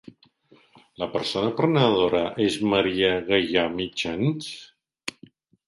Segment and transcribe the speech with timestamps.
[1.03, 4.51] La persona prenedora és Maria Gaia Mitjans?